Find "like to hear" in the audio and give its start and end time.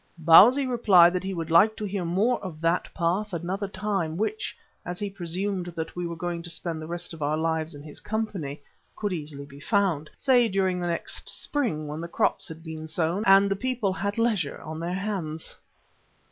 1.51-2.03